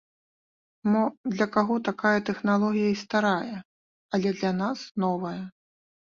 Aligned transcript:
Мо, 0.91 1.01
для 1.33 1.45
каго 1.55 1.75
такая 1.89 2.13
тэхналогія 2.29 2.87
і 2.91 2.95
старая, 3.01 3.57
але 4.17 4.29
для 4.39 4.51
нас 4.63 4.79
новая. 5.05 5.35